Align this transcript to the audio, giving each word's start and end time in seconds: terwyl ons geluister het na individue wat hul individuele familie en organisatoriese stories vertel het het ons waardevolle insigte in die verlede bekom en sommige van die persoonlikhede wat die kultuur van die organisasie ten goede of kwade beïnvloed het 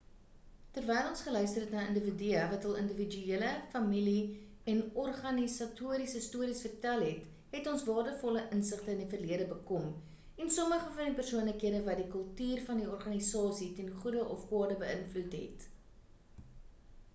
terwyl 0.75 1.07
ons 1.07 1.19
geluister 1.25 1.63
het 1.65 1.73
na 1.73 1.81
individue 1.89 2.45
wat 2.53 2.63
hul 2.67 2.77
individuele 2.79 3.49
familie 3.73 4.21
en 4.73 4.79
organisatoriese 5.03 6.21
stories 6.29 6.63
vertel 6.67 7.05
het 7.09 7.29
het 7.57 7.69
ons 7.73 7.85
waardevolle 7.91 8.43
insigte 8.59 8.91
in 8.97 9.03
die 9.03 9.09
verlede 9.13 9.45
bekom 9.53 9.85
en 10.45 10.51
sommige 10.57 10.91
van 10.97 11.09
die 11.11 11.17
persoonlikhede 11.21 11.83
wat 11.91 12.01
die 12.03 12.09
kultuur 12.15 12.63
van 12.71 12.81
die 12.83 12.91
organisasie 12.95 13.69
ten 13.81 13.93
goede 14.01 14.25
of 14.37 14.47
kwade 14.53 14.79
beïnvloed 14.87 15.37
het 15.43 15.69